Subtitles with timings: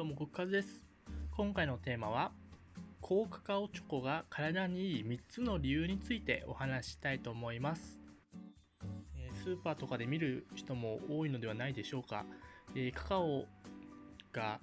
[0.00, 0.80] どうも、国和です。
[1.30, 2.32] 今回のテーマは、
[3.02, 8.00] 高カカオチョコが体にいい3つの理由についてお話ししたいと思います。
[9.44, 12.24] スーパーとかで見る人も多いのではないでしょうか。
[12.94, 13.44] カカオ
[14.32, 14.58] が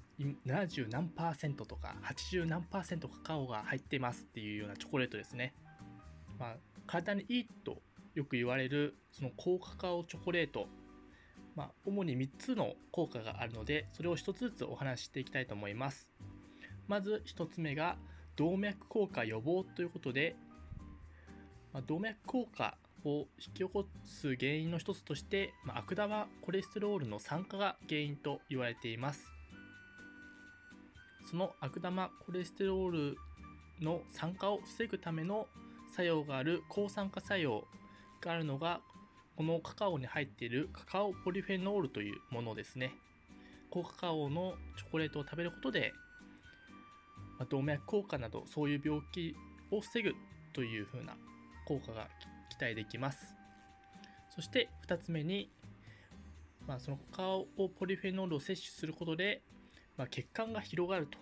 [0.48, 5.54] 70何パーセントとか80何パーセントカカオが入ってますっていうようなチョコレートですね。
[6.40, 6.56] まあ、
[6.88, 7.78] 体にいいと
[8.16, 10.68] よく言われるその高カカオチョコレート
[11.58, 16.08] まあ、主に3つの効果があるので、それを1つずつお話ししていきたいと思います。
[16.88, 17.98] まず1つ目が、
[18.36, 20.36] 動脈硬化予防ということで、
[21.74, 29.26] まあ、動脈硬化を引き起こす原因の一つとして、まあ、悪玉コレステロールの酸化が原因と言われています。
[31.26, 33.18] その悪玉コレステロール
[33.82, 35.48] の酸化を防ぐための
[35.96, 37.68] 作用がある抗酸化作用
[38.22, 38.80] があるのが
[39.38, 42.96] このカカオに入っているカカオポリフェノールというものですね。
[43.70, 45.94] 高カカオのチョコレートを食べることで、
[47.38, 49.36] まあ動脈硬化などそういう病気
[49.70, 50.16] を防ぐ
[50.54, 51.16] というふうな
[51.68, 52.08] 効果が
[52.50, 53.36] 期待できます。
[54.34, 55.52] そして2つ目に、
[56.68, 59.44] まあ、そのカカオポリフェノールを摂取することで、
[59.98, 61.20] まあ、血管が広がると。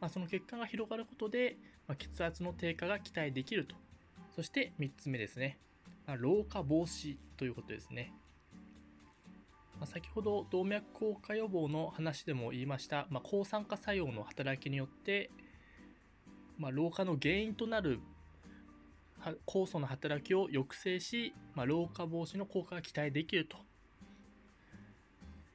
[0.00, 1.56] まあ、その血管が広がることで、
[1.88, 3.74] ま、血圧の低下が期待できると。
[4.36, 5.58] そして3つ目ですね。
[6.10, 8.12] ま、老化防止ということですね。
[9.78, 15.30] まあ、先ほど動脈硬化予防の話でも言いました、まあ、抗酸化作用の働きによって、
[16.58, 18.00] まあ、老化の原因となる
[19.46, 23.56] 酵素の働きを抑制し、まあ、老化防止の効果が期待できると。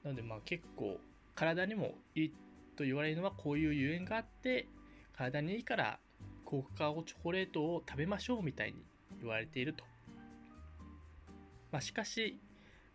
[0.03, 0.99] なのでまあ結構
[1.33, 2.33] 体にもいい
[2.77, 4.67] と言われるのはこういうゆえんがあって
[5.13, 5.99] 体にいいから
[6.45, 8.85] 高カカオチョコレートを食べましょうみたいに
[9.19, 9.83] 言われていると。
[11.75, 12.39] まあ、しかし、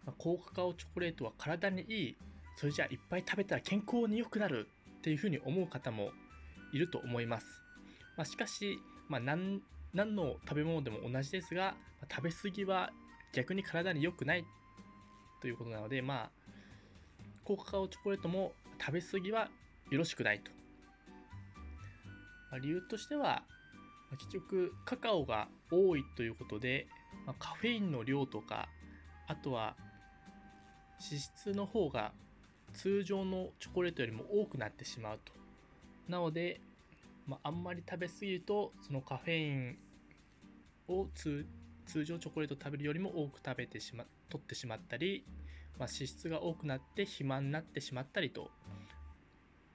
[0.06, 2.16] まあ、高カカオチョコレートは体にいい、
[2.56, 4.68] それじゃあいっぱい食べたら健康に良くなる
[5.00, 6.12] っていうふうに思う方も
[6.72, 7.46] いると思います。
[8.16, 9.60] まあ、しかし、まあ何、
[9.92, 12.90] 何の食べ物でも同じですが、まあ食べ過ぎは
[13.34, 14.46] 逆に体に良くない
[15.42, 16.30] ということなので、まあ、
[17.44, 19.50] 高カカオチョコレートも食べ過ぎは
[19.90, 20.50] よろしくないと。
[22.50, 23.42] まあ、理由としては、
[24.16, 26.88] 結局カカオが多いということで、
[27.26, 28.68] まあ、カフェインの量とか
[29.28, 29.76] あとは
[31.00, 32.12] 脂質の方が
[32.72, 35.32] 通常のチョコレートよりも多くなってしまうと。
[36.08, 36.60] なので、
[37.26, 39.78] まあ、んまり食べ過ぎるとそのカフェイン
[40.88, 41.46] を通
[42.04, 45.24] 常チョコレート食べるよりも多く食べてしま取ってしまったり、
[45.78, 48.50] まあ、脂質が多くなって肥満になってしまったりと。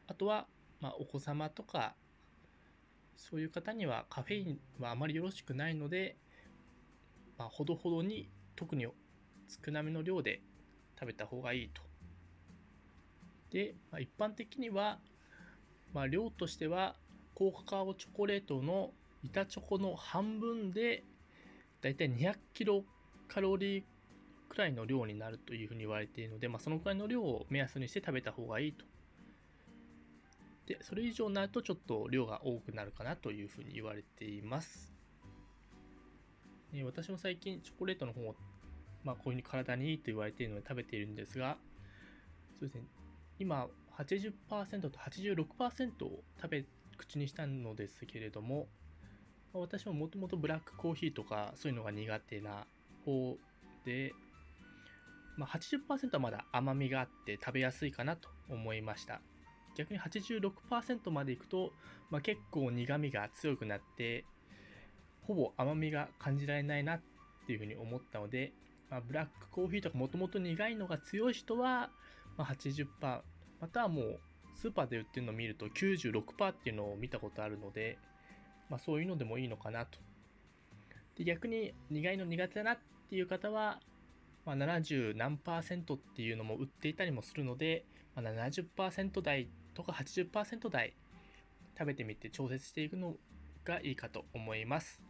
[0.08, 0.48] あとは、
[0.82, 1.96] まあ、お子様とか
[3.16, 6.18] そういう方にはカフェインはあまりよろしくないので、
[7.38, 10.42] まあ、ほどほどに特に少なめの量で
[11.00, 11.82] 食べた方がいいと。
[13.52, 15.00] で、まあ、一般的には、
[15.94, 16.96] まあ、量としては
[17.34, 18.92] 高カカオチョコレートの
[19.24, 21.04] 板チョコの半分で
[21.82, 22.84] だいたい200キロ
[23.28, 23.84] カロリー
[24.50, 28.86] くらいの量になるというふうに言われているので、まあ、そのくらいの量を目安にして食べた方がいいと。
[30.68, 34.94] で、それ以上になるとちょっと量が多くなるかなというふうに言われています。
[36.74, 38.36] え私も最近チョコレートの方を、
[39.04, 41.58] まあ、こういうふうに体にいいと言われているので食べているんですが、
[42.60, 42.84] そうですね、
[43.40, 43.68] 今
[43.98, 46.66] 80%と86%を食べ、
[46.98, 48.68] 口にしたのですけれども、
[49.54, 52.66] ま私ももともとブラックコーヒーとかそういうのが苦手な
[53.06, 53.38] 方
[53.86, 54.14] で、
[55.38, 59.22] まあ、80%はまだ甘みがあって食べやすいかなと思いました。
[59.76, 61.74] 逆に86%までいくと、
[62.10, 64.26] まあ、結構苦味が強くなって、
[65.24, 67.02] ほぼ甘みが感じられないなっ
[67.48, 68.54] ていうふうに思ったので、
[68.90, 71.90] まあ、ブラックコーヒーとかもともと苦いのが強い人は、
[72.38, 72.88] まあ、80%、
[73.62, 74.20] またはもう
[74.56, 77.98] スーパーで売ってるのを見ると96%っていうのを見たことあるので、
[78.70, 80.00] まあ、そういうのでもいいのかなと。
[81.18, 82.78] で逆に苦いの苦手だなっ
[83.10, 83.80] ていう方は、
[84.46, 90.94] まあ、70何パーセントっていうのも売っていたりもするので、まあ、70%台とか80%台
[91.78, 93.16] 食べてみて調節していくの
[93.64, 95.02] がいいかと思います。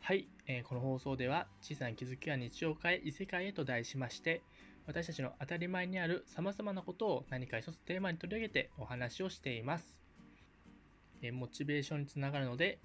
[0.00, 4.42] はい、えーこの放送では小さな気づきは日常を変え異世界へと題しまして
[4.86, 9.96] 私たちの当たり前にある様々なことを何か一つテーマに取り上げてお話をしています。
[11.22, 12.80] えーモチベーションにつながるので、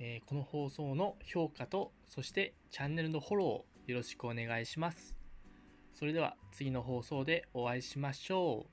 [0.00, 5.14] えーこの放送の評価とそしてチャンネルのフォローよろしくお願いします。
[5.94, 8.66] それでは次の放送でお会いしましょ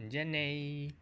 [0.00, 0.08] う。
[0.08, 1.01] じゃあねー。